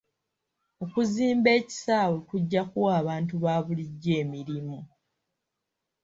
Okuzimba 0.83 1.49
ekisaawe 1.59 2.17
kujja 2.29 2.61
kuwa 2.69 2.91
abantu 3.01 3.33
ba 3.43 3.55
bulijjo 3.65 4.11
emirimu. 4.21 4.79